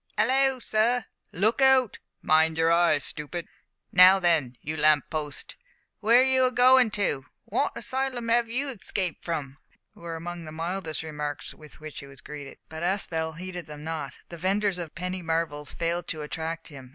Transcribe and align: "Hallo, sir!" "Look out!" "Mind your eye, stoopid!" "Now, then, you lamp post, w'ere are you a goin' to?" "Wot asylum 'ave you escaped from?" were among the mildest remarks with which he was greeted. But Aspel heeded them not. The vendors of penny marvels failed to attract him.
"Hallo, 0.17 0.57
sir!" 0.57 1.05
"Look 1.31 1.61
out!" 1.61 1.99
"Mind 2.23 2.57
your 2.57 2.71
eye, 2.71 2.97
stoopid!" 2.97 3.47
"Now, 3.91 4.17
then, 4.17 4.57
you 4.59 4.75
lamp 4.75 5.11
post, 5.11 5.55
w'ere 6.01 6.21
are 6.21 6.23
you 6.23 6.45
a 6.45 6.51
goin' 6.51 6.89
to?" 6.89 7.27
"Wot 7.45 7.73
asylum 7.75 8.27
'ave 8.27 8.51
you 8.51 8.69
escaped 8.69 9.23
from?" 9.23 9.57
were 9.93 10.15
among 10.15 10.45
the 10.45 10.51
mildest 10.51 11.03
remarks 11.03 11.53
with 11.53 11.79
which 11.79 11.99
he 11.99 12.07
was 12.07 12.19
greeted. 12.19 12.57
But 12.67 12.81
Aspel 12.81 13.33
heeded 13.37 13.67
them 13.67 13.83
not. 13.83 14.17
The 14.29 14.39
vendors 14.39 14.79
of 14.79 14.95
penny 14.95 15.21
marvels 15.21 15.71
failed 15.71 16.07
to 16.07 16.23
attract 16.23 16.69
him. 16.69 16.89